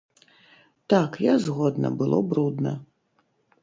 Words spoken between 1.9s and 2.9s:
было брудна.